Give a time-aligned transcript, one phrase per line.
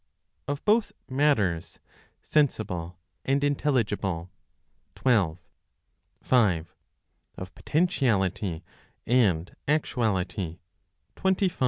[0.47, 1.77] (Of both Matters)
[2.23, 4.31] (Sensible and Intelligible),
[4.95, 5.37] 12.
[6.23, 6.73] 5.
[7.37, 8.63] Of Potentiality
[9.05, 10.57] and Actuality,
[11.17, 11.51] 25.
[11.53, 11.57] 6.